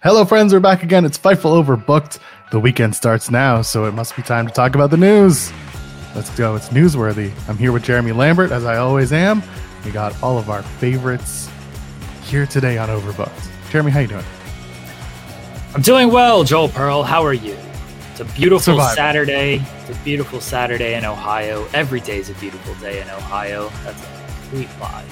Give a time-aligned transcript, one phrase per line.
[0.00, 0.52] Hello, friends.
[0.52, 1.04] We're back again.
[1.04, 2.20] It's Fightful Overbooked.
[2.52, 5.52] The weekend starts now, so it must be time to talk about the news.
[6.14, 6.54] Let's go.
[6.54, 7.32] It's newsworthy.
[7.48, 9.42] I'm here with Jeremy Lambert, as I always am.
[9.84, 11.50] We got all of our favorites
[12.22, 13.50] here today on Overbooked.
[13.72, 14.24] Jeremy, how you doing?
[15.74, 17.02] I'm doing well, Joel Pearl.
[17.02, 17.56] How are you?
[18.12, 18.94] It's a beautiful Surviving.
[18.94, 19.66] Saturday.
[19.80, 21.66] It's a beautiful Saturday in Ohio.
[21.74, 23.68] Every day is a beautiful day in Ohio.
[23.82, 25.04] That's a complete lie.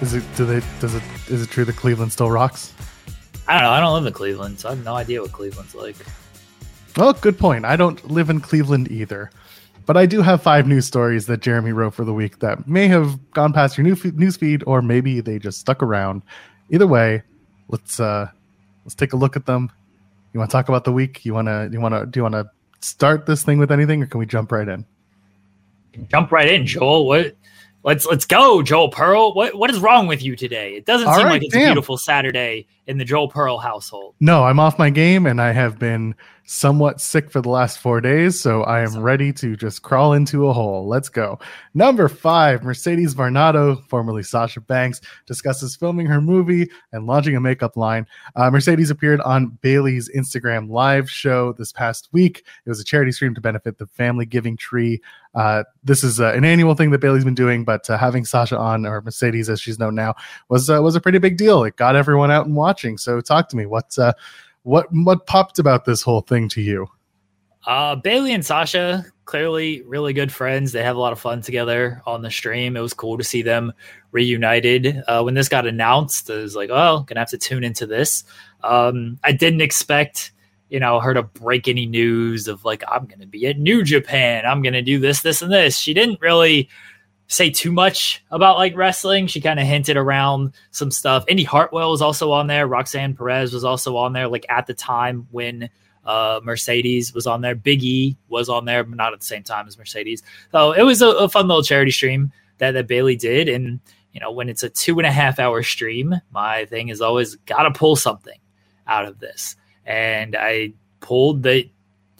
[0.00, 0.22] Is it?
[0.36, 0.64] Do they?
[0.78, 1.02] Does it?
[1.26, 2.72] Is it true that Cleveland still rocks?
[3.48, 3.70] I don't know.
[3.70, 5.96] I don't live in Cleveland, so I have no idea what Cleveland's like.
[6.96, 7.64] Well, good point.
[7.64, 9.30] I don't live in Cleveland either,
[9.86, 12.88] but I do have five news stories that Jeremy wrote for the week that may
[12.88, 16.22] have gone past your new news feed, or maybe they just stuck around.
[16.70, 17.22] Either way,
[17.68, 18.28] let's uh
[18.84, 19.72] let's take a look at them.
[20.34, 21.24] You want to talk about the week?
[21.24, 21.70] You want to?
[21.72, 22.04] You want to?
[22.04, 24.84] Do you want to start this thing with anything, or can we jump right in?
[26.10, 27.06] Jump right in, Joel.
[27.06, 27.34] What?
[27.88, 29.32] Let's let's go, Joel Pearl.
[29.32, 30.74] What what is wrong with you today?
[30.74, 34.14] It doesn't All seem right, like it's a beautiful Saturday in the Joel Pearl household.
[34.20, 36.14] No, I'm off my game, and I have been
[36.48, 40.48] somewhat sick for the last four days, so I am ready to just crawl into
[40.48, 40.88] a hole.
[40.88, 41.38] Let's go.
[41.74, 47.76] Number five, Mercedes Varnado, formerly Sasha Banks, discusses filming her movie and launching a makeup
[47.76, 48.06] line.
[48.34, 52.44] Uh, Mercedes appeared on Bailey's Instagram live show this past week.
[52.64, 55.02] It was a charity stream to benefit the Family Giving Tree.
[55.34, 58.56] Uh, this is uh, an annual thing that Bailey's been doing, but uh, having Sasha
[58.56, 60.14] on, or Mercedes as she's known now,
[60.48, 61.62] was uh, was a pretty big deal.
[61.64, 62.96] It got everyone out and watching.
[62.96, 63.66] So talk to me.
[63.66, 64.14] What's uh,
[64.68, 66.86] what what popped about this whole thing to you?
[67.66, 70.72] Uh, Bailey and Sasha clearly really good friends.
[70.72, 72.76] They have a lot of fun together on the stream.
[72.76, 73.72] It was cool to see them
[74.12, 75.02] reunited.
[75.08, 78.24] Uh, when this got announced, I was like, "Oh, gonna have to tune into this."
[78.62, 80.32] Um, I didn't expect,
[80.68, 84.44] you know, her to break any news of like, "I'm gonna be at New Japan.
[84.44, 86.68] I'm gonna do this, this, and this." She didn't really
[87.28, 89.26] say too much about like wrestling.
[89.26, 91.24] She kind of hinted around some stuff.
[91.28, 92.66] Indi Hartwell was also on there.
[92.66, 94.28] Roxanne Perez was also on there.
[94.28, 95.70] Like at the time when
[96.08, 97.54] uh, Mercedes was on there.
[97.54, 100.22] Big E was on there, but not at the same time as Mercedes.
[100.52, 103.48] So it was a, a fun little charity stream that, that Bailey did.
[103.48, 103.78] And,
[104.12, 107.36] you know, when it's a two and a half hour stream, my thing is always
[107.36, 108.38] got to pull something
[108.86, 109.54] out of this.
[109.84, 111.70] And I pulled the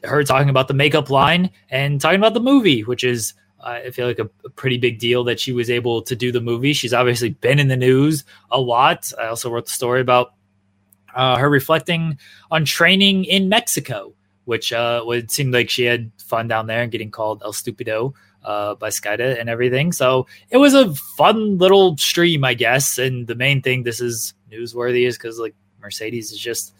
[0.04, 4.06] her talking about the makeup line and talking about the movie, which is I feel
[4.06, 6.72] like a, a pretty big deal that she was able to do the movie.
[6.72, 9.12] She's obviously been in the news a lot.
[9.20, 10.34] I also wrote the story about
[11.14, 12.18] uh, her reflecting
[12.50, 14.14] on training in Mexico,
[14.44, 18.14] which uh, would seem like she had fun down there and getting called El Stupido
[18.44, 19.92] uh, by Skayde and everything.
[19.92, 22.98] So it was a fun little stream, I guess.
[22.98, 26.74] And the main thing this is newsworthy is because like Mercedes is just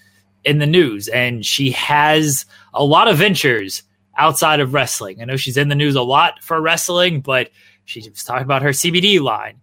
[0.44, 3.83] in the news and she has a lot of ventures
[4.19, 5.23] outside of wrestling.
[5.23, 7.51] I know she's in the news a lot for wrestling, but
[7.87, 9.61] she was talking about her CBD line,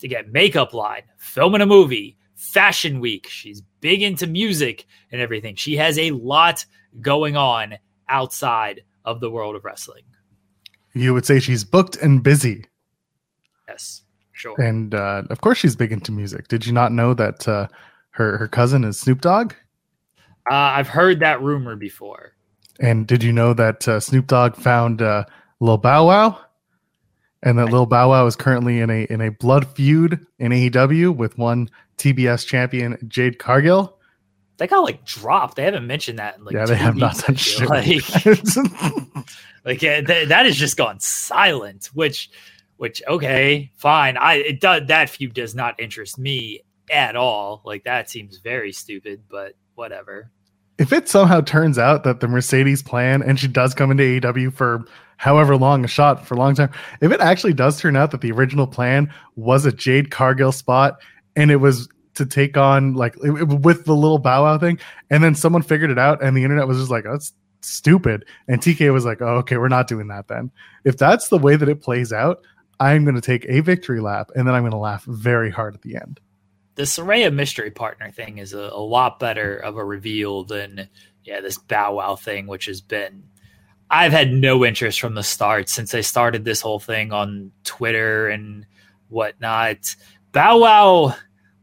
[0.00, 3.26] to get makeup line, filming a movie, fashion week.
[3.28, 5.56] She's big into music and everything.
[5.56, 6.64] She has a lot
[7.00, 7.74] going on
[8.08, 10.02] outside of the world of wrestling.
[10.94, 12.64] You would say she's booked and busy,
[13.68, 14.02] Yes,
[14.32, 14.60] sure.
[14.60, 16.48] and uh, of course she's big into music.
[16.48, 17.68] Did you not know that uh,
[18.10, 19.52] her her cousin is Snoop Dogg?
[20.50, 22.32] Uh, I've heard that rumor before.
[22.80, 25.24] And did you know that uh, Snoop Dogg found uh,
[25.60, 26.40] Lil Bow Wow,
[27.42, 31.14] and that Lil Bow Wow is currently in a in a blood feud in AEW
[31.16, 33.98] with one TBS champion Jade Cargill?
[34.58, 35.56] They got like dropped.
[35.56, 37.68] They haven't mentioned that in like yeah, they have not done shit.
[37.68, 37.86] Like,
[39.64, 41.90] like yeah, th- that has just gone silent.
[41.94, 42.30] Which,
[42.76, 44.16] which okay, fine.
[44.16, 47.62] I it does that feud does not interest me at all.
[47.64, 50.32] Like that seems very stupid, but whatever.
[50.78, 54.52] If it somehow turns out that the Mercedes plan and she does come into AEW
[54.52, 54.84] for
[55.16, 56.70] however long a shot for a long time,
[57.00, 60.98] if it actually does turn out that the original plan was a Jade Cargill spot
[61.36, 64.78] and it was to take on like it- it- with the little bow wow thing,
[65.10, 68.60] and then someone figured it out, and the internet was just like, "That's stupid," and
[68.60, 70.50] TK was like, "Oh, okay, we're not doing that then."
[70.84, 72.40] If that's the way that it plays out,
[72.80, 75.74] I'm going to take a victory lap, and then I'm going to laugh very hard
[75.74, 76.18] at the end.
[76.78, 80.88] The Saraya mystery partner thing is a, a lot better of a reveal than
[81.24, 83.24] yeah this Bow Wow thing, which has been.
[83.90, 88.28] I've had no interest from the start since they started this whole thing on Twitter
[88.28, 88.64] and
[89.08, 89.96] whatnot.
[90.30, 91.16] Bow Wow, a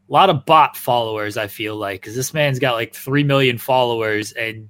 [0.10, 1.38] lot of bot followers.
[1.38, 4.68] I feel like because this man's got like three million followers and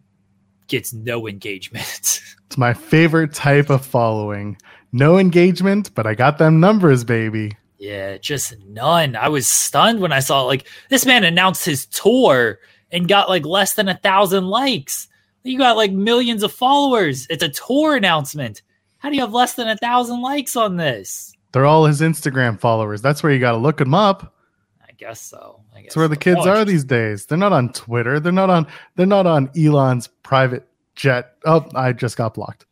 [0.68, 2.22] gets no engagement.
[2.46, 4.58] It's my favorite type of following.
[4.92, 7.54] No engagement, but I got them numbers, baby.
[7.86, 9.16] Yeah, just none.
[9.16, 12.60] I was stunned when I saw like this man announced his tour
[12.92, 15.08] and got like less than a thousand likes.
[15.44, 17.28] You got like millions of followers.
[17.30, 18.64] It's a tour announcement.
[18.98, 21.32] How do you have less than a thousand likes on this?
[21.52, 23.02] They're all his Instagram followers.
[23.04, 24.34] That's where you got to look them up.
[24.82, 25.62] I guess so.
[25.74, 27.28] I guess That's where the kids Oh, are these days.
[27.28, 28.20] They're not on Twitter.
[28.20, 28.66] They're not on.
[28.96, 31.36] They're not on Elon's private jet.
[31.46, 32.66] Oh, I just got blocked.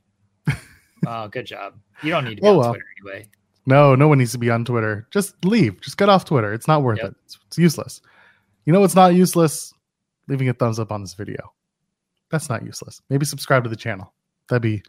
[1.06, 1.74] Oh, good job.
[2.01, 2.69] You don't need to be Oh, on well.
[2.71, 3.27] Twitter anyway.
[3.65, 5.07] No, no one needs to be on Twitter.
[5.12, 5.80] Just leave.
[5.81, 6.54] Just get off Twitter.
[6.54, 7.07] It's not worth Yep.
[7.12, 7.15] it.
[7.25, 8.01] It's, it's useless.
[8.65, 9.74] You know what's not useless?
[10.27, 11.54] Leaving a thumbs up on this video.
[12.30, 13.01] That's not useless.
[13.10, 14.13] Maybe subscribe to the channel.
[14.50, 14.83] That'd be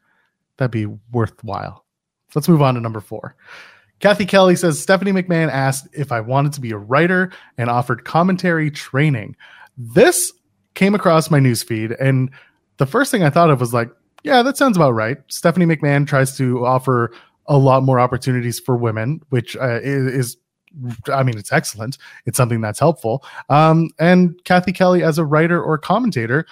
[0.56, 1.84] that'd be worthwhile.
[2.34, 3.36] Let's move on to number four.
[4.00, 8.04] Cathy Kelley says Stephanie McMahon asked if I wanted to be a writer and offered
[8.04, 9.36] commentary training.
[9.78, 10.32] This
[10.74, 12.30] came across my newsfeed, and
[12.78, 13.90] the first thing I thought of was like,
[14.24, 15.18] yeah, that sounds about right.
[15.28, 17.12] Stephanie McMahon tries to offer
[17.46, 20.37] a lot more opportunities for women, which uh, is, is,
[21.12, 21.99] I mean, it's excellent.
[22.26, 23.25] It's something that's helpful.
[23.49, 26.46] Um, and Cathy Kelley as a writer or commentator,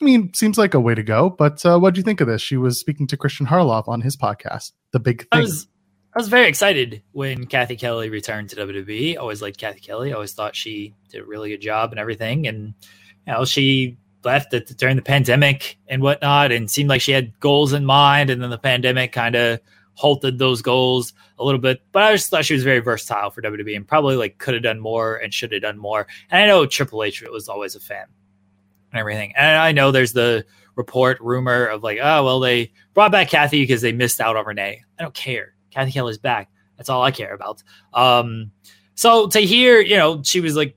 [0.00, 1.30] I mean, seems like a way to go.
[1.30, 2.40] But uh, what do you think of this?
[2.40, 5.44] She was speaking to Christian Harloff on his podcast, The Big I Thing.
[5.44, 5.66] was
[6.12, 9.16] I was very excited when Cathy Kelley returned to WWE.
[9.16, 10.12] Always liked Cathy Kelley.
[10.12, 12.48] Always thought she did a really good job and everything.
[12.48, 12.74] And
[13.26, 17.38] you know, she left at, during the pandemic and whatnot, and seemed like she had
[17.38, 18.28] goals in mind.
[18.28, 19.60] And then the pandemic kind of
[20.00, 21.82] halted those goals a little bit.
[21.92, 24.62] But I just thought she was very versatile for WWE and probably like could have
[24.62, 26.06] done more and should have done more.
[26.30, 28.06] And I know Triple H was always a fan
[28.92, 29.34] and everything.
[29.36, 33.62] And I know there's the report rumor of like, oh well, they brought back Cathy
[33.62, 34.82] because they missed out on Renee.
[34.98, 35.54] I don't care.
[35.70, 36.50] Cathy Kelley's back.
[36.78, 37.62] That's all I care about.
[37.92, 38.52] Um,
[38.94, 40.76] so to hear, you know, she was like,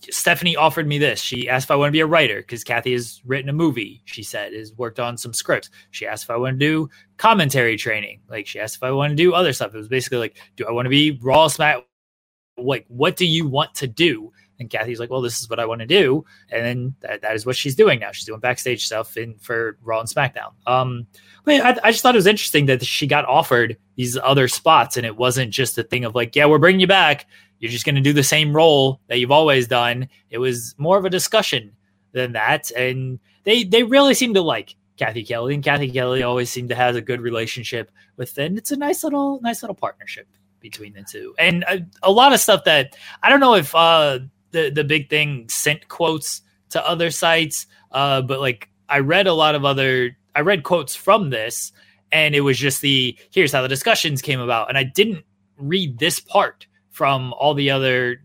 [0.00, 1.20] Stephanie offered me this.
[1.20, 4.02] She asked if I want to be a writer because Cathy has written a movie.
[4.04, 5.70] She said has worked on some scripts.
[5.90, 8.20] She asked if I want to do commentary training.
[8.28, 9.74] Like she asked if I want to do other stuff.
[9.74, 11.84] It was basically like, do I want to be Raw Smack?
[12.56, 14.32] Like, what do you want to do?
[14.60, 16.24] And Cathy's like, well, this is what I want to do.
[16.50, 18.10] And then that, that is what she's doing now.
[18.10, 20.52] She's doing backstage stuff in for Raw and SmackDown.
[20.66, 21.06] Um,
[21.44, 24.96] but I, I just thought it was interesting that she got offered these other spots,
[24.96, 27.26] and it wasn't just a thing of like, yeah, we're bringing you back.
[27.58, 30.08] You're just going to do the same role that you've always done.
[30.30, 31.72] It was more of a discussion
[32.12, 36.50] than that, and they they really seem to like Cathy Kelley, and Cathy Kelley always
[36.50, 38.56] seemed to have a good relationship with them.
[38.56, 40.28] It's a nice little nice little partnership
[40.60, 44.20] between the two, and a, a lot of stuff that I don't know if uh,
[44.50, 49.34] the the big thing sent quotes to other sites, uh, but like I read a
[49.34, 51.72] lot of other I read quotes from this,
[52.12, 55.24] and it was just the here's how the discussions came about, and I didn't
[55.56, 56.66] read this part
[56.98, 58.20] from all the other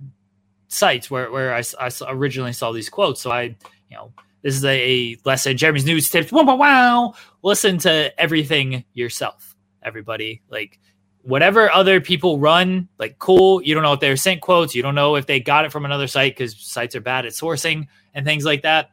[0.68, 3.22] sites where where I, I originally saw these quotes.
[3.22, 4.12] So I, you know,
[4.42, 5.56] this is a, a lesson.
[5.56, 6.32] Jeremy's news tips.
[6.32, 7.14] Wow, wow, wow.
[7.44, 10.42] Listen to everything yourself, everybody.
[10.50, 10.80] Like
[11.22, 13.62] whatever other people run, like cool.
[13.62, 14.74] You don't know if they're sent quotes.
[14.74, 17.34] You don't know if they got it from another site because sites are bad at
[17.34, 18.90] sourcing and things like that.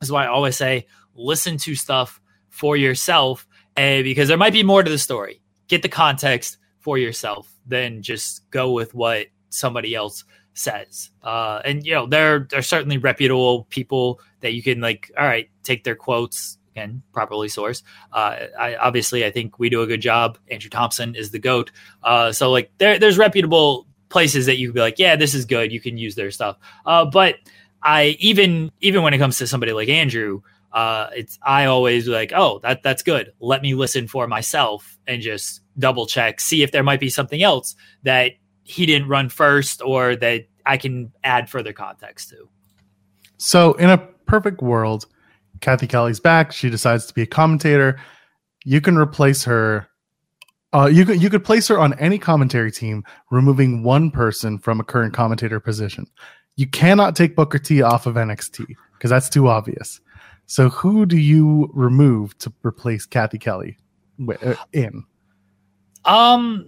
[0.00, 4.62] That's why I always say listen to stuff for yourself, and because there might be
[4.62, 5.40] more to the story.
[5.66, 11.10] Get the context for yourself, then just go with what somebody else says.
[11.22, 15.12] Uh, and you know, there are certainly reputable people that you can like.
[15.18, 17.82] All right, take their quotes again, properly sourced.
[18.10, 20.38] Uh, I obviously I think we do a good job.
[20.50, 21.72] Andrew Thompson is the goat.
[22.02, 25.44] Uh, so like there, there's reputable places that you can be like, yeah, this is
[25.44, 25.70] good.
[25.70, 26.56] You can use their stuff.
[26.86, 27.34] Uh, but
[27.82, 30.40] I even even when it comes to somebody like Andrew,
[30.72, 33.32] uh, it's I always like, oh, that that's good.
[33.40, 37.42] Let me listen for myself and just double check, see if there might be something
[37.42, 38.32] else that
[38.64, 42.48] he didn't run first or that I can add further context to.
[43.38, 45.06] So, in a perfect world,
[45.60, 46.52] Cathy Kelley's back.
[46.52, 48.00] She decides to be a commentator.
[48.64, 49.88] You can replace her.
[50.74, 54.80] Uh, you could you could place her on any commentary team, removing one person from
[54.80, 56.06] a current commentator position.
[56.56, 60.00] You cannot take Booker T off of NXT because that's too obvious.
[60.48, 63.76] So, who do you remove to replace Cathy Kelley
[64.42, 65.04] uh, in?
[66.06, 66.66] Um,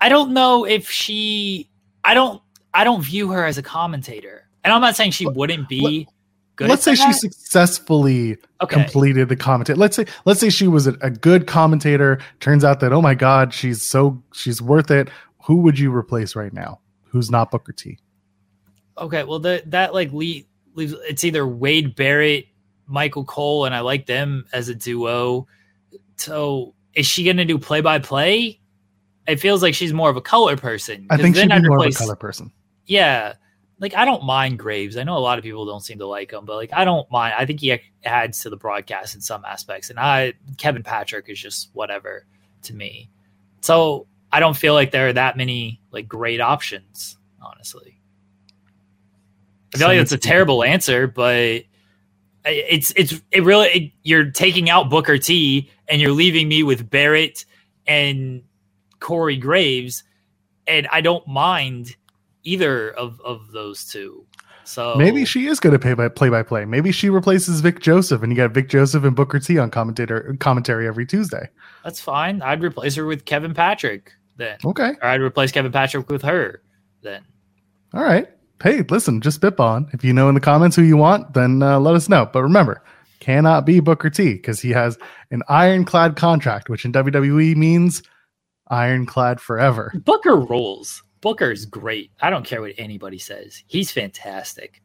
[0.00, 1.68] I don't know if she.
[2.02, 2.42] I don't.
[2.72, 4.48] I don't view her as a commentator.
[4.64, 6.08] And I'm not saying she wouldn't be
[6.56, 6.70] good.
[6.70, 7.06] Let's say that.
[7.06, 8.76] she successfully okay.
[8.76, 9.78] completed the commentator.
[9.78, 12.18] Let's say let's say she was a, a, good commentator.
[12.40, 15.10] Turns out that oh my god, she's so she's worth it.
[15.44, 16.80] Who would you replace right now?
[17.02, 17.98] Who's not Booker T?
[18.96, 22.46] Okay, well the, that like leaves it's either Wade Barrett,
[22.86, 25.46] Michael Cole, and I like them as a duo.
[26.16, 28.60] So is she going to do play by play?
[29.26, 31.06] It feels like she's more of a color person.
[31.10, 32.52] I think she'd be more replace, of a color person.
[32.86, 33.34] Yeah,
[33.78, 34.96] like I don't mind Graves.
[34.96, 37.10] I know a lot of people don't seem to like him, but like I don't
[37.10, 37.34] mind.
[37.36, 41.40] I think he adds to the broadcast in some aspects, and I Kevin Patrick is
[41.40, 42.26] just whatever
[42.62, 43.10] to me.
[43.60, 47.98] So I don't feel like there are that many like great options, honestly.
[49.74, 51.62] I feel like it's a terrible answer, but
[52.44, 56.88] it's it's it really it, you're taking out Booker T and you're leaving me with
[56.90, 57.44] Barrett
[57.86, 58.42] and
[59.00, 60.04] Corey Graves,
[60.66, 61.96] and I don't mind
[62.42, 64.26] either of of those two.
[64.64, 66.64] So maybe she is going to pay by play by play.
[66.64, 70.36] Maybe she replaces Vic Joseph, and you got Vic Joseph and Booker T on commentator
[70.38, 71.48] commentary every Tuesday.
[71.84, 72.42] That's fine.
[72.42, 74.58] I'd replace her with Kevin Patrick then.
[74.64, 74.92] Okay.
[75.02, 76.62] Or I'd replace Kevin Patrick with her
[77.02, 77.24] then.
[77.92, 78.28] All right.
[78.62, 79.92] Hey, listen, just spitballing.
[79.92, 82.30] If you know in the comments who you want, then uh, let us know.
[82.32, 82.80] But remember,
[83.18, 84.96] cannot be Booker T because he has
[85.32, 88.04] an ironclad contract, which in WWE means
[88.68, 89.92] ironclad forever.
[90.04, 91.02] Booker rules.
[91.20, 92.12] Booker's great.
[92.20, 93.64] I don't care what anybody says.
[93.66, 94.80] He's fantastic.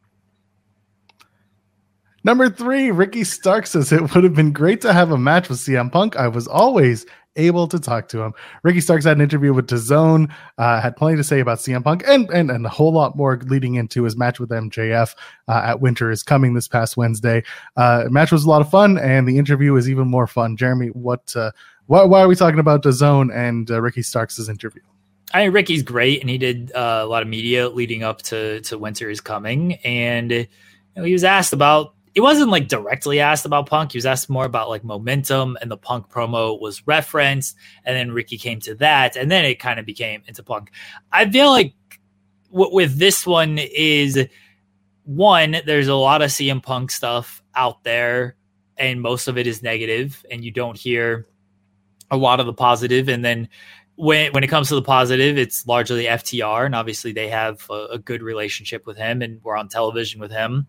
[2.27, 5.59] Number three, Ricky Starks says it would have been great to have a match with
[5.59, 6.17] CM Punk.
[6.17, 7.05] I was always
[7.37, 8.33] able to talk to him.
[8.63, 12.03] Ricky Starks had an interview with DAZN, uh, had plenty to say about CM Punk
[12.05, 15.15] and, and, and a whole lot more leading into his match with MJF
[15.47, 17.43] uh, at Winter is coming this past Wednesday.
[17.77, 20.57] Uh, match was a lot of fun, and the interview is even more fun.
[20.57, 21.51] Jeremy, what uh,
[21.85, 24.81] why, why are we talking about DAZN and uh, Ricky Starks' interview?
[25.33, 28.59] I mean, Ricky's great, and he did uh, a lot of media leading up to
[28.59, 30.47] to Winter is coming, and you
[30.97, 33.91] know, he was asked about he wasn't like directly asked about Punk.
[33.91, 37.55] He was asked more about like momentum, and the Punk promo was referenced,
[37.85, 40.71] and then Ricky came to that, and then it kind of became into Punk.
[41.11, 41.75] I feel like
[42.51, 44.17] w- with this one is
[45.03, 48.35] one, there's a lot of CM Punk stuff out there,
[48.77, 51.27] and most of it is negative, and you don't hear
[52.09, 53.47] a lot of the positive, and then
[53.93, 57.89] when when it comes to the positive, it's largely FTR, and obviously they have a,
[57.91, 60.65] a, good relationship with him, and we're on television with him.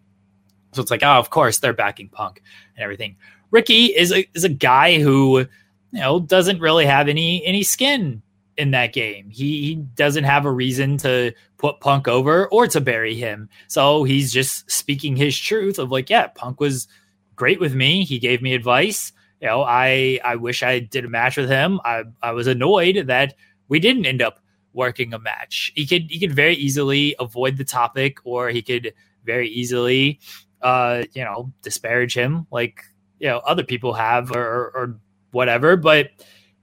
[0.72, 2.42] So it's like, oh, of course they're backing Punk
[2.76, 3.16] and everything.
[3.50, 5.46] Ricky is a is a guy who, you
[5.92, 8.22] know, doesn't really have any any skin
[8.56, 9.30] in that game.
[9.30, 13.48] He, he doesn't have a reason to put Punk over or to bury him.
[13.68, 16.88] So he's just speaking his truth of like, yeah, Punk was
[17.37, 18.04] great with me.
[18.04, 19.12] He gave me advice.
[19.40, 21.80] You know, I I wish I did a match with him.
[21.84, 23.34] I I was annoyed that
[23.68, 24.40] we didn't end up
[24.72, 25.72] working a match.
[25.75, 28.92] He could he could very easily avoid the topic or he could
[29.25, 30.20] very easily
[30.62, 32.83] uh, you know, disparage him like
[33.19, 35.00] you know other people have or, or,
[35.31, 35.77] whatever.
[35.77, 36.11] But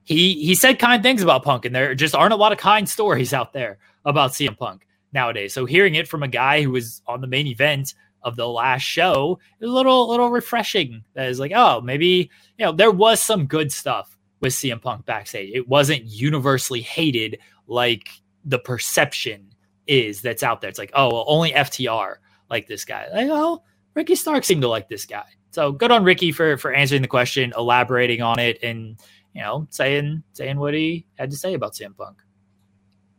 [0.04, 2.88] he he said kind things about Punk, and there just aren't a lot of kind
[2.88, 5.54] stories out there about CM Punk nowadays.
[5.54, 8.82] So hearing it from a guy who was on the main event of the last
[8.82, 11.04] show is a little little refreshing.
[11.14, 15.06] That is like, oh, maybe you know there was some good stuff with CM Punk
[15.06, 15.52] backstage.
[15.54, 18.10] It wasn't universally hated like
[18.44, 19.48] the perception
[19.88, 20.70] is that's out there.
[20.70, 22.16] It's like, oh, well, only FTR
[22.50, 23.08] like this guy.
[23.14, 23.64] Like, oh,
[23.96, 25.25] Ricky Starks seemed to like this guy.
[25.52, 29.00] So good on Ricky for for answering the question, elaborating on it, and
[29.34, 32.18] you know saying saying what he had to say about CM Punk.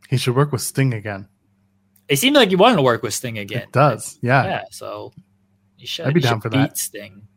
[0.07, 1.27] He should work with Sting again.
[2.07, 3.63] It seemed like he wanted to work with Sting again.
[3.63, 4.45] It does, yeah.
[4.45, 5.11] Yeah, so
[5.77, 6.05] you should.
[6.05, 6.77] I'd be down for that.
[6.77, 7.27] Sting.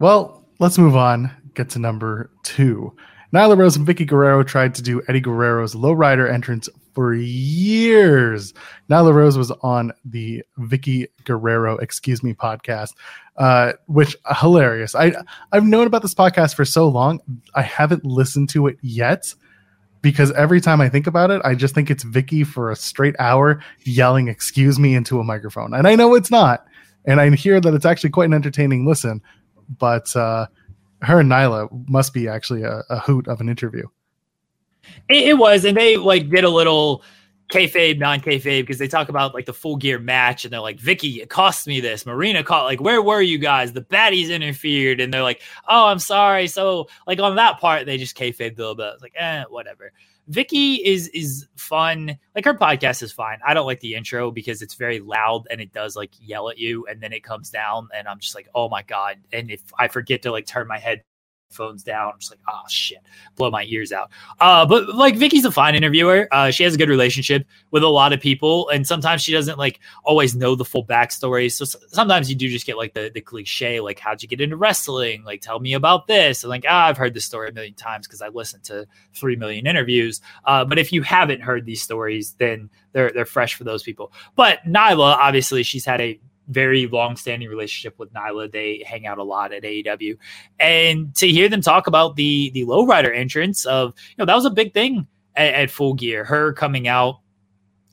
[0.00, 1.30] Well, let's move on.
[1.54, 2.96] Get to number two.
[3.32, 8.54] Nyla Rose and Vickie Guerrero tried to do Eddie Guerrero's lowrider entrance for years.
[8.88, 12.94] Nyla Rose was on the Vickie Guerrero Excuse Me podcast,
[13.36, 14.94] uh, which uh, hilarious.
[14.94, 15.14] I
[15.52, 17.20] I've known about this podcast for so long.
[17.54, 19.34] I haven't listened to it yet
[20.02, 23.16] because every time I think about it, I just think it's Vickie for a straight
[23.18, 26.66] hour yelling "Excuse me" into a microphone, and I know it's not.
[27.06, 29.20] And I hear that it's actually quite an entertaining listen,
[29.78, 30.46] but uh,
[31.02, 33.86] her and Nyla must be actually a, a hoot of an interview.
[35.08, 37.02] It, it, was, and they like did a little
[37.50, 40.78] kayfabe, non kayfabe, because they talk about like the full gear match, and they're like,
[40.78, 43.72] "Vickie, it cost me this." Marina caught like, "Where were you guys?
[43.72, 47.96] The baddies interfered," and they're like, "Oh, I'm sorry." So like on that part, they
[47.98, 48.94] just kayfabe a little bit.
[49.00, 49.92] Like, eh, whatever.
[50.30, 52.18] Vickie is is fun.
[52.34, 53.38] Like her podcast is fine.
[53.46, 56.58] I don't like the intro because it's very loud and it does like yell at
[56.58, 59.18] you, and then it comes down, and I'm just like, oh my god.
[59.32, 61.02] And if I forget to like turn my head
[61.54, 62.12] headphones down.
[62.12, 62.98] I'm just like, oh shit,
[63.36, 64.10] blow my ears out.
[64.40, 66.28] Uh, but like Vickie's a fine interviewer.
[66.30, 69.58] Uh, she has a good relationship with a lot of people, and sometimes she doesn't
[69.58, 71.50] like always know the full backstory.
[71.50, 74.56] So sometimes you do just get like the the cliche, like how'd you get into
[74.56, 75.24] wrestling?
[75.24, 76.42] Like tell me about this.
[76.42, 79.36] And like, ah, I've heard this story a million times because I listened to three
[79.36, 80.20] million interviews.
[80.44, 84.12] Uh, but if you haven't heard these stories, then they're they're fresh for those people.
[84.36, 88.50] But Nyla, obviously, she's had a very long-standing relationship with Nyla.
[88.50, 90.16] They hang out a lot at AEW,
[90.58, 94.44] and to hear them talk about the the lowrider entrance of you know that was
[94.44, 96.24] a big thing at, at Full Gear.
[96.24, 97.20] Her coming out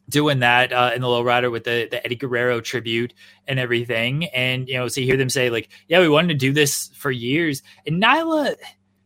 [0.10, 3.14] doing that uh, in the lowrider with the the Eddie Guerrero tribute
[3.48, 6.54] and everything, and you know to hear them say like, yeah, we wanted to do
[6.54, 8.56] this for years, and Nyla,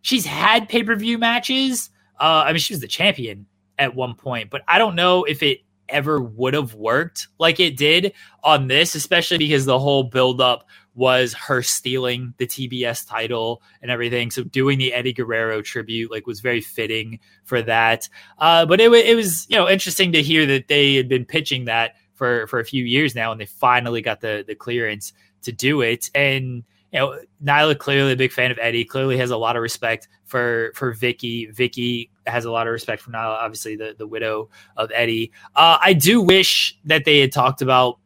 [0.02, 1.90] she's had pay per view matches.
[2.20, 3.46] Uh, I mean, she was the champion
[3.78, 7.78] at one point, but I don't know if it ever would have worked like it
[7.78, 8.14] did
[8.44, 14.32] on this, especially because the whole buildup was her stealing the TBS title and everything.
[14.32, 18.08] So doing the Eddie Guerrero tribute like was very fitting for that.
[18.38, 21.66] Uh, but it, it was you know interesting to hear that they had been pitching
[21.66, 25.14] that for for a few years now, and they finally got the the clearance
[25.44, 26.10] to do it.
[26.16, 26.64] And
[26.96, 28.86] you know, Nyla clearly a big fan of Eddie.
[28.86, 31.54] Clearly has a lot of respect for for Vickie.
[31.54, 35.34] Vickie has a lot of respect for Nyla, obviously the the widow of Eddie.
[35.58, 38.00] Uh, I do wish that they had talked about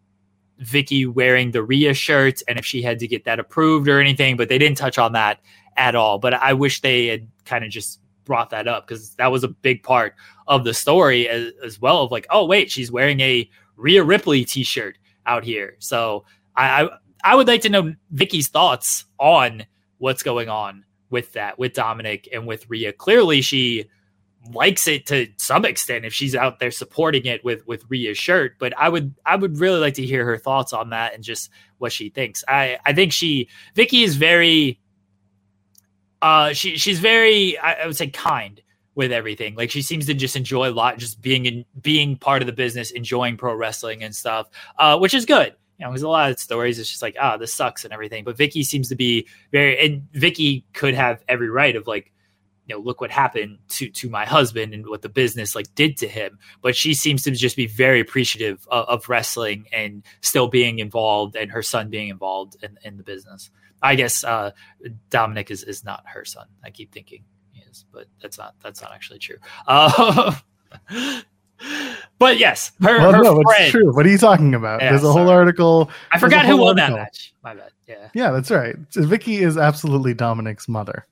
[0.63, 4.37] Vickie wearing the Rhea shirt and if she had to get that approved or anything,
[4.37, 5.39] but they didn't touch on that
[5.77, 6.17] at all.
[6.17, 9.49] But I wish they had kind of just brought that up because that was a
[9.49, 10.15] big part
[10.47, 12.01] of the story as, as, well.
[12.01, 15.75] Of like, oh wait, she's wearing a Rhea Ripley T-shirt out here.
[15.77, 16.89] So I, I
[17.23, 19.65] I would like to know Vickie's thoughts on
[19.97, 22.93] what's going on with that, with Dominic and with Rhea.
[22.93, 23.89] Clearly, she
[24.53, 28.57] likes it to some extent if she's out there supporting it with with Rhea's shirt.
[28.59, 31.49] But I would I would really like to hear her thoughts on that and just
[31.77, 32.43] what she thinks.
[32.47, 34.79] I I think she Vickie is very
[36.21, 38.61] uh she she's very I, I would say kind
[38.95, 39.55] with everything.
[39.55, 42.53] Like she seems to just enjoy a lot, just being in being part of the
[42.53, 46.39] business, enjoying pro wrestling and stuff, uh, which is good you know, a lot of
[46.39, 46.77] stories.
[46.77, 48.23] It's just like, ah, oh, this sucks and everything.
[48.23, 52.11] But Vickie seems to be very, and Vickie could have every right of like,
[52.67, 55.97] you know, look what happened to to my husband and what the business like did
[55.97, 56.37] to him.
[56.61, 61.35] But she seems to just be very appreciative of, of wrestling and still being involved,
[61.35, 63.49] and her son being involved in, in the business.
[63.81, 64.51] I guess uh,
[65.09, 66.47] Dominic is is not her son.
[66.63, 69.37] I keep thinking he is, but that's not that's not actually true.
[69.65, 70.35] Uh,
[72.19, 73.63] But yes, her, well, her no, friend.
[73.63, 73.93] It's true.
[73.93, 74.81] What are you talking about?
[74.81, 75.23] Yeah, There's a sorry.
[75.25, 75.89] whole article.
[76.11, 76.97] I forgot who won article.
[76.97, 77.33] that match.
[77.43, 77.71] My bad.
[77.87, 78.09] Yeah.
[78.13, 78.75] Yeah, that's right.
[78.91, 81.05] Vickie is absolutely Dominic's mother.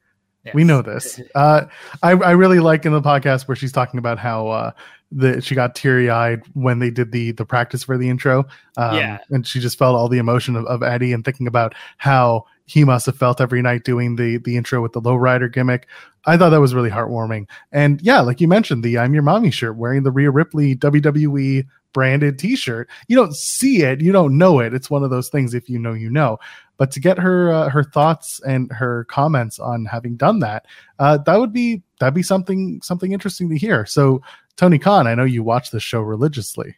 [0.43, 0.53] Yes.
[0.53, 1.19] We know this.
[1.35, 1.65] Uh,
[2.03, 4.71] I, I really like in the podcast where she's talking about how uh,
[5.11, 8.45] the she got teary eyed when they did the the practice for the intro.
[8.75, 11.75] Um, yeah, and she just felt all the emotion of, of Eddie and thinking about
[11.97, 15.87] how he must have felt every night doing the the intro with the lowrider gimmick.
[16.25, 17.47] I thought that was really heartwarming.
[17.71, 21.65] And yeah, like you mentioned, the I'm Your Mommy shirt, wearing the Rhea Ripley WWE
[21.93, 22.89] branded T-shirt.
[23.07, 24.73] You don't see it, you don't know it.
[24.73, 25.53] It's one of those things.
[25.53, 26.37] If you know, you know.
[26.75, 30.65] But to get her uh, her thoughts and her comments on having done that,
[30.99, 33.85] uh, that would be that'd be something something interesting to hear.
[33.85, 34.21] So
[34.57, 36.75] Tony Khan, I know you watch the show religiously.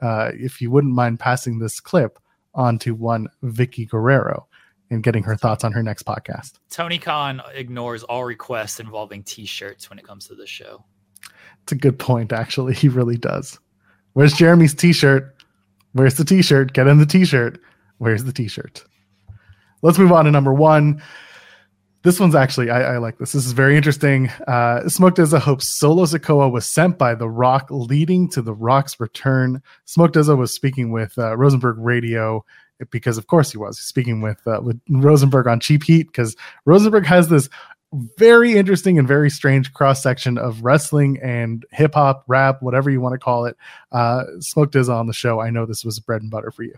[0.00, 2.18] Uh, if you wouldn't mind passing this clip
[2.54, 4.46] on to one Vickie Guerrero
[4.90, 6.54] and getting her thoughts on her next podcast.
[6.70, 10.84] Tony Khan ignores all requests involving t-shirts when it comes to the show.
[11.62, 12.74] It's a good point, actually.
[12.82, 13.58] He really does.
[14.14, 15.34] Where's Jeremy's t-shirt?
[15.92, 16.72] Where's the t-shirt?
[16.72, 17.58] Get in the t-shirt.
[17.98, 18.84] Where's the t-shirt?
[19.82, 21.02] Let's move on to number one.
[22.02, 23.32] This one's actually I, I like this.
[23.32, 24.28] This is very interesting.
[24.48, 28.98] Uh, Smoke DZA Hope Solo Sikoa was sent by The Rock, leading to The Rock's
[28.98, 29.62] return.
[29.84, 32.44] Smoke DZA was speaking with uh, Rosenberg Radio
[32.90, 37.06] because of course he was speaking with uh, with Rosenberg on Cheap Heat because Rosenberg
[37.06, 37.48] has this
[38.16, 43.00] very interesting and very strange cross section of wrestling and hip hop, rap, whatever you
[43.00, 43.56] want to call it.
[43.92, 45.40] Uh, Smoke Diz on the show.
[45.40, 46.74] I know this was bread and butter for you.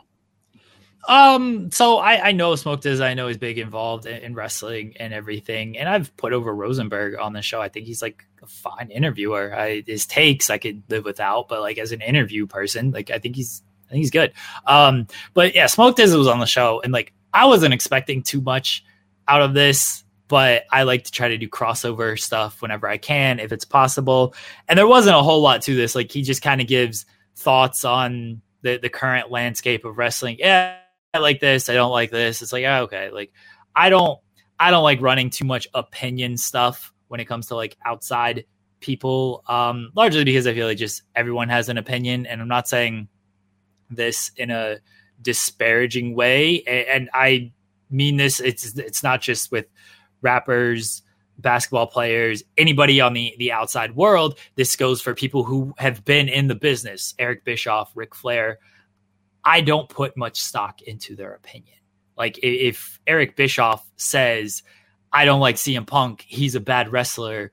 [1.09, 3.01] Um, so I, I know Smoke Diz.
[3.01, 5.77] I know he's big involved in, in, wrestling and everything.
[5.77, 7.61] And I've put over Rosenberg on the show.
[7.61, 9.55] I think he's like a fine interviewer.
[9.55, 13.19] I, his takes I could live without, but like as an interview person, like I
[13.19, 14.33] think he's I think he's good.
[14.67, 18.40] Um, but yeah, Smoke Diz was on the show, and like I wasn't expecting too
[18.40, 18.85] much
[19.29, 23.40] out of this, but I like to try to do crossover stuff whenever I can,
[23.40, 24.35] if it's possible.
[24.69, 25.95] And there wasn't a whole lot to this.
[25.95, 27.05] Like he just kind of gives
[27.37, 30.37] thoughts on the the current landscape of wrestling.
[30.38, 30.77] Yeah,
[31.14, 31.68] I like this.
[31.68, 32.42] I don't like this.
[32.42, 33.11] It's like, oh, okay.
[33.11, 33.33] Like
[33.74, 34.18] I don't
[34.59, 38.44] I don't like running too much opinion stuff when it comes to like outside
[38.81, 39.44] people.
[39.48, 43.09] Um, largely because I feel like just everyone has an opinion, and I'm not saying
[43.90, 44.79] this in a
[45.22, 47.53] disparaging way, and I
[47.90, 48.40] mean this.
[48.40, 49.66] It's it's not just with
[50.20, 51.03] rappers,
[51.38, 54.38] basketball players, anybody on the the outside world.
[54.57, 57.14] This goes for people who have been in the business.
[57.18, 58.59] Eric Bischoff, Ric Flair.
[59.44, 61.76] I don't put much stock into their opinion.
[62.16, 64.62] Like if Eric Bischoff says,
[65.12, 66.24] "I don't like CM Punk.
[66.26, 67.52] He's a bad wrestler."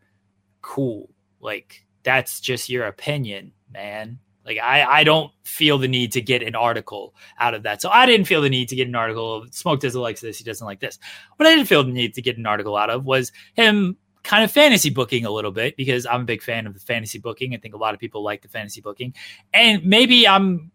[0.61, 1.09] Cool.
[1.39, 4.19] Like that's just your opinion, man.
[4.45, 7.81] Like I, I don't feel the need to get an article out of that.
[7.81, 10.37] So I didn't feel the need to get an article of Smoke doesn't like this,
[10.37, 10.97] he doesn't like this.
[11.37, 14.43] What I didn't feel the need to get an article out of was him kind
[14.43, 17.53] of fantasy booking a little bit because I'm a big fan of the fantasy booking.
[17.53, 19.13] I think a lot of people like the fantasy booking.
[19.53, 20.70] And maybe I'm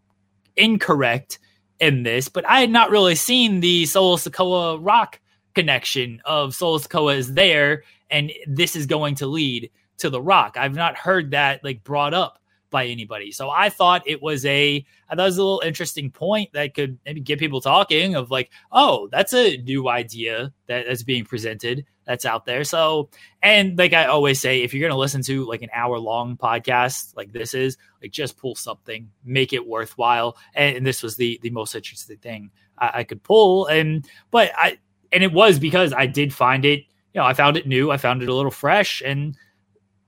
[0.56, 1.38] incorrect
[1.80, 5.20] in this, but I had not really seen the Solo Sikoa rock
[5.54, 10.56] connection of Solo Sikoa is there and this is going to lead to the rock.
[10.56, 12.38] I've not heard that like brought up
[12.70, 13.32] by anybody.
[13.32, 16.74] So I thought it was a I thought it was a little interesting point that
[16.74, 21.24] could maybe get people talking of like, oh, that's a new idea that is being
[21.24, 22.64] presented that's out there.
[22.64, 23.10] So
[23.42, 27.16] and like I always say, if you're gonna listen to like an hour long podcast
[27.16, 30.36] like this is, like just pull something, make it worthwhile.
[30.54, 33.66] And, and this was the the most interesting thing I, I could pull.
[33.66, 34.78] And but I
[35.12, 36.80] and it was because I did find it,
[37.12, 39.36] you know, I found it new, I found it a little fresh and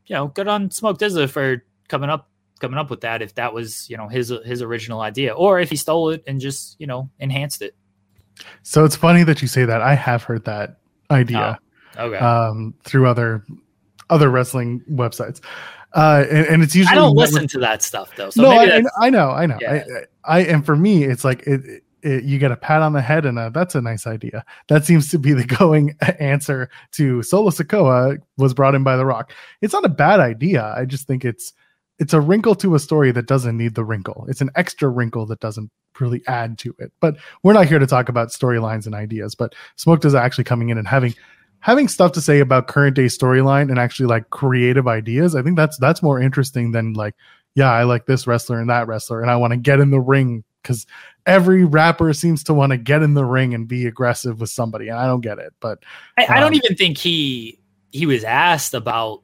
[0.07, 2.29] you know, good on Smoke DZA for coming up
[2.61, 5.71] coming up with that if that was you know his his original idea or if
[5.71, 7.75] he stole it and just you know enhanced it
[8.63, 10.79] so it's funny that you say that i have heard that
[11.11, 11.65] idea oh,
[11.99, 13.45] okay um through other
[14.11, 15.41] other wrestling websites
[15.95, 18.51] uh and, and it's usually i don't listen with, to that stuff though so no
[18.51, 19.85] I, I, know i know yeah.
[20.25, 23.03] I, I and for me it's like it, it, you get a pat on the
[23.03, 24.45] head and a, that's a nice idea.
[24.69, 29.07] That seems to be the going answer to Solo Sikoa was brought in by The
[29.07, 29.33] Rock.
[29.61, 30.75] It's not a bad idea.
[30.77, 31.53] I just think it's
[31.99, 34.25] it's a wrinkle to a story that doesn't need the wrinkle.
[34.29, 36.93] It's an extra wrinkle that doesn't really add to it.
[37.01, 39.35] But we're not here to talk about storylines and ideas.
[39.35, 41.13] But Smoke is actually coming in and having
[41.61, 45.35] having stuff to say about current day storyline and actually like creative ideas.
[45.35, 47.15] I think that's that's more interesting than like,
[47.55, 50.01] yeah, I like this wrestler and that wrestler, and I want to get in the
[50.01, 50.87] ring because
[51.27, 54.89] every rapper seems to want to get in the ring and be aggressive with somebody,
[54.89, 55.53] and I don't get it.
[55.61, 55.83] But
[56.17, 57.59] I, um, I don't um, even think he
[57.91, 59.23] he was asked about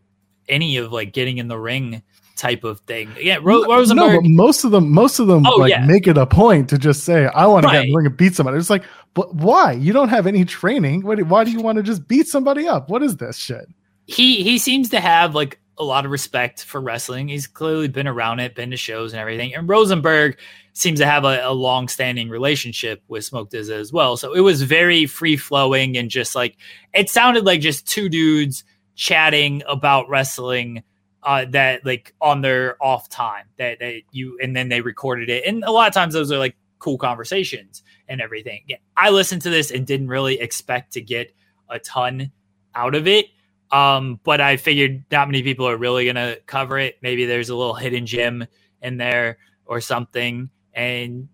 [0.48, 2.02] any of like getting in the ring
[2.36, 3.10] type of thing.
[3.20, 4.12] Yeah, Ro- Rosenberg.
[4.12, 5.84] No, but most of them, most of them, oh, like yeah.
[5.84, 8.16] make it a point to just say, "I want to get in the ring and
[8.16, 9.72] beat somebody." It's like, but why?
[9.72, 11.02] You don't have any training.
[11.02, 12.88] Why do, why do you want to just beat somebody up?
[12.88, 13.66] What is this shit?
[14.06, 17.28] He he seems to have like a lot of respect for wrestling.
[17.28, 19.54] He's clearly been around it, been to shows and everything.
[19.54, 20.38] And Rosenberg
[20.72, 24.16] seems to have a, a long-standing relationship with Smoke DZA as well.
[24.16, 26.56] So it was very free flowing and just like
[26.92, 30.82] it sounded like just two dudes chatting about wrestling
[31.24, 35.44] uh, that like on their off time that, that you and then they recorded it.
[35.44, 38.66] And a lot of times those are like cool conversations and everything.
[38.96, 41.34] I listened to this and didn't really expect to get
[41.68, 42.30] a ton
[42.74, 43.26] out of it
[43.74, 46.96] um, but i figured not many people are really gonna cover it.
[47.02, 48.46] Maybe there's a little hidden gem
[48.82, 50.48] in there or something.
[50.74, 51.28] And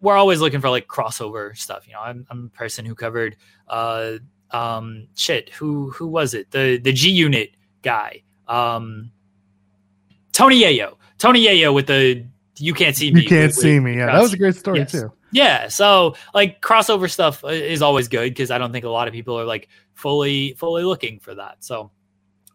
[0.00, 2.00] we're always looking for like crossover stuff you know?
[2.00, 3.36] I'm, I'm a person who covered
[3.68, 4.14] uh
[4.50, 6.50] um shit who who was it?
[6.50, 9.10] The the g unit guy um,
[10.32, 10.96] Tony Yayo.
[11.18, 12.26] Tony Yayo with the
[12.58, 13.22] you can't see me.
[13.22, 13.96] You can't see me.
[13.96, 14.92] Yeah, that was a great story yes.
[14.92, 15.12] too.
[15.32, 19.14] Yeah, so like crossover stuff is always good because I don't think a lot of
[19.14, 21.64] people are like fully fully looking for that.
[21.64, 21.90] So,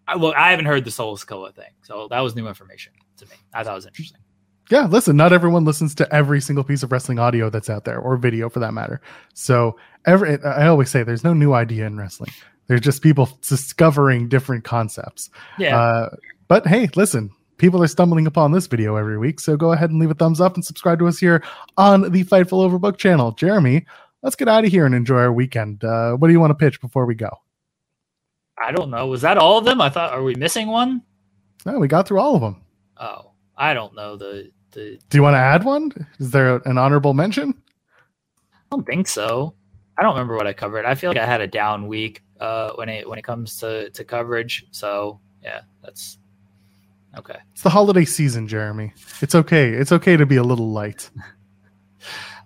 [0.07, 3.25] I look, I haven't heard the Solo Sikoa thing, so that was new information to
[3.25, 3.35] me.
[3.53, 4.21] I thought it was interesting.
[4.69, 7.99] Yeah, listen, not everyone listens to every single piece of wrestling audio that's out there
[7.99, 9.01] or video for that matter.
[9.33, 12.31] So, every I always say there's no new idea in wrestling.
[12.67, 15.29] They're just people discovering different concepts.
[15.57, 15.79] Yeah.
[15.79, 16.09] Uh,
[16.47, 19.39] but hey, listen, people are stumbling upon this video every week.
[19.39, 21.43] So go ahead and leave a thumbs up and subscribe to us here
[21.77, 23.31] on the Fightful Overbook channel.
[23.31, 23.85] Jeremy,
[24.21, 25.83] let's get out of here and enjoy our weekend.
[25.83, 27.29] Uh, what do you want to pitch before we go?
[28.61, 29.07] I don't know.
[29.07, 29.81] Was that all of them?
[29.81, 31.03] I thought, are we missing one?
[31.65, 32.63] No, we got through all of them.
[32.97, 34.17] Oh, I don't know.
[34.17, 35.91] The, the Do you want to add one?
[36.19, 37.53] Is there an honorable mention?
[38.53, 39.53] I don't think so.
[39.97, 40.85] I don't remember what I covered.
[40.85, 43.89] I feel like I had a down week uh, when it when it comes to
[43.89, 44.65] to coverage.
[44.71, 46.19] So yeah, that's
[47.17, 47.37] okay.
[47.53, 48.93] It's the holiday season, Jeremy.
[49.21, 49.71] It's okay.
[49.71, 51.09] It's okay to be a little light.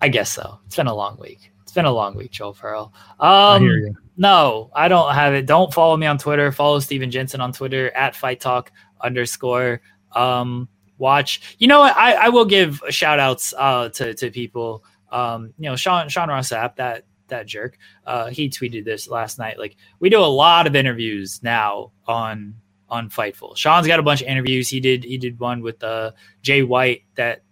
[0.00, 0.58] I guess so.
[0.66, 1.52] It's been a long week.
[1.62, 2.92] It's been a long week, Joel Pearl.
[3.20, 3.90] Um, I.
[4.16, 5.46] No, I don't have it.
[5.46, 6.52] Don't follow me on Twitter.
[6.52, 9.80] Follow Steven Jensen on Twitter at Fight Talk underscore.
[10.12, 11.56] Um, watch.
[11.58, 11.96] You know what?
[11.96, 14.84] I, I will give shout outs uh, to to people.
[15.10, 17.76] Um, you know, Sean Sean Ross Sapp, that that jerk.
[18.06, 19.58] Uh, he tweeted this last night.
[19.58, 22.54] Like we do a lot of interviews now on
[22.88, 23.56] on Fightful.
[23.56, 24.68] Sean's got a bunch of interviews.
[24.68, 27.42] He did he did one with uh, Jay White that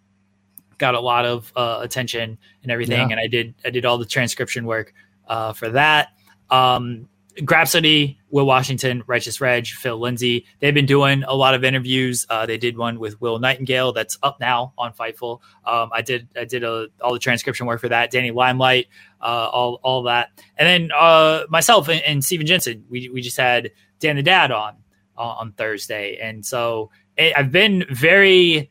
[0.78, 3.08] got a lot of uh, attention and everything.
[3.08, 3.16] Yeah.
[3.16, 4.94] And I did I did all the transcription work
[5.28, 6.08] uh, for that.
[6.50, 7.08] Um,
[7.40, 10.46] Grapsody, Will Washington, Righteous Reg, Phil Lindsay.
[10.60, 12.26] They've been doing a lot of interviews.
[12.28, 15.40] Uh, they did one with Willow Nightingale that's up now on Fightful.
[15.64, 18.10] Um, I did I did a, all the transcription work for that.
[18.10, 18.86] Danny Limelight,
[19.20, 22.84] uh, all all that, and then uh, myself and, and Steven Jensen.
[22.88, 24.76] We we just had Dan the Dad on
[25.16, 28.70] on Thursday, and so it, I've been very.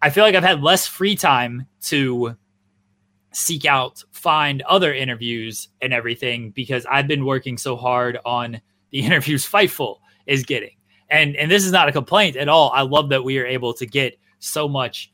[0.00, 2.36] I feel like I've had less free time to
[3.32, 9.00] seek out, find other interviews and everything because I've been working so hard on the
[9.04, 10.76] interviews Fightful is getting.
[11.10, 12.70] And and this is not a complaint at all.
[12.70, 15.12] I love that we are able to get so much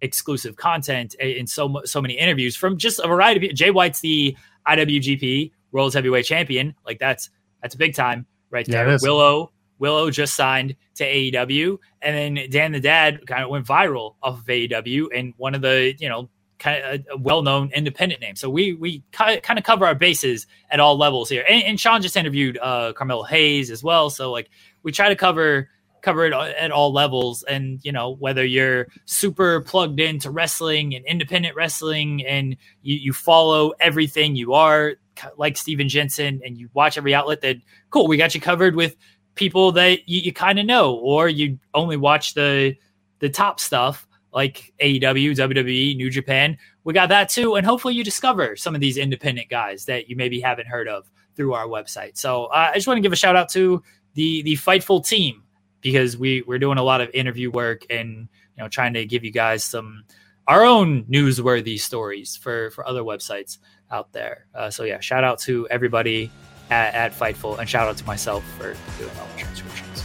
[0.00, 3.56] exclusive content and so so many interviews from just a variety of people.
[3.56, 4.36] Jay White's the
[4.68, 6.74] IWGP World's Heavyweight Champion.
[6.86, 7.30] Like that's
[7.62, 8.88] that's big time right there.
[8.88, 13.66] Yeah, Willow Willow just signed to AEW, and then Dan the Dad kind of went
[13.66, 18.20] viral off of AEW, and one of the you know kind of a well-known independent
[18.20, 18.36] name.
[18.36, 21.44] So we we kind of cover our bases at all levels here.
[21.48, 24.10] And, and Sean just interviewed uh, Carmelo Hayes as well.
[24.10, 24.50] So like
[24.82, 25.68] we try to cover
[26.02, 27.42] cover it at all levels.
[27.44, 33.12] And you know whether you're super plugged into wrestling and independent wrestling, and you, you
[33.12, 34.94] follow everything, you are
[35.36, 37.40] like Steven Jensen, and you watch every outlet.
[37.40, 37.56] That
[37.90, 38.06] cool.
[38.06, 38.96] We got you covered with
[39.34, 42.76] people that you, you kind of know, or you only watch the
[43.18, 46.58] the top stuff like AEW, WWE, New Japan.
[46.82, 47.54] We got that too.
[47.54, 51.08] And hopefully you discover some of these independent guys that you maybe haven't heard of
[51.36, 52.18] through our website.
[52.18, 53.82] So uh, I just want to give a shout out to
[54.14, 55.44] the the Fightful team
[55.80, 59.24] because we we're doing a lot of interview work and you know trying to give
[59.24, 60.04] you guys some
[60.48, 63.58] our own newsworthy stories for for other websites
[63.90, 64.46] out there.
[64.54, 66.30] Uh, so yeah, shout out to everybody
[66.70, 70.04] at, at Fightful and shout out to myself for doing all the transcriptions.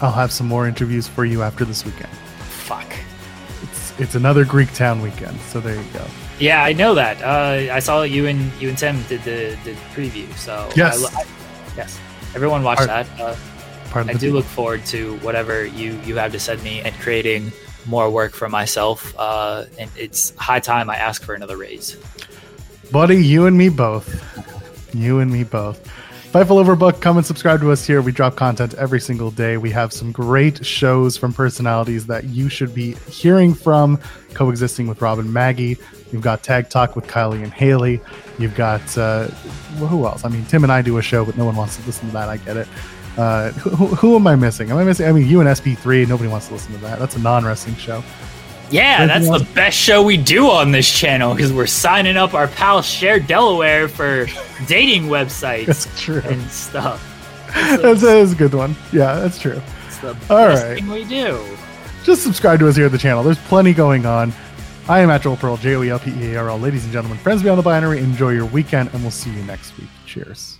[0.00, 2.12] I'll have some more interviews for you after this weekend.
[2.48, 2.92] Fuck
[4.00, 5.38] it's another Greek town weekend.
[5.40, 6.04] So there you go.
[6.38, 7.22] Yeah, I know that.
[7.22, 10.32] Uh, I saw you and you and Tim did the, the preview.
[10.36, 11.24] So yes, I, I,
[11.76, 12.00] yes,
[12.34, 13.06] everyone watch that.
[13.20, 13.36] Uh,
[13.94, 17.52] I do look forward to whatever you you have to send me and creating
[17.86, 19.14] more work for myself.
[19.18, 21.96] Uh, and it's high time I ask for another raise.
[22.90, 24.08] Buddy, you and me both.
[24.94, 25.89] You and me both.
[26.30, 28.00] Fightful Overbook, come and subscribe to us here.
[28.00, 29.56] We drop content every single day.
[29.56, 33.98] We have some great shows from personalities that you should be hearing from,
[34.32, 35.76] coexisting with Rob and Maggie.
[36.12, 38.00] You've got Tag Talk with Kylie and Haley.
[38.38, 39.26] You've got, uh,
[39.78, 40.24] who else?
[40.24, 42.12] I mean, Tim and I do a show, but no one wants to listen to
[42.12, 42.28] that.
[42.28, 42.68] I get it.
[43.16, 44.70] Uh, who, who, am I missing?
[44.70, 45.06] Am I missing?
[45.06, 47.00] I mean, you and SP3, nobody wants to listen to that.
[47.00, 48.04] That's a non wrestling show.
[48.70, 52.48] Yeah, that's the best show we do on this channel because we're signing up our
[52.48, 54.26] pal Share Delaware for
[54.66, 55.66] dating websites.
[55.66, 56.22] That's true.
[56.24, 57.06] And stuff.
[57.54, 58.76] That's, that is a good one.
[58.92, 59.60] Yeah, that's true.
[59.88, 60.14] It's the All
[60.46, 60.78] best right.
[60.78, 61.44] thing we do.
[62.04, 63.24] Just subscribe to us here at the channel.
[63.24, 64.32] There's plenty going on.
[64.88, 66.60] I am at Joel Pearl, J O E L P E A R L.
[66.60, 69.76] Ladies and gentlemen, friends beyond the binary, enjoy your weekend, and we'll see you next
[69.78, 69.88] week.
[70.06, 70.59] Cheers.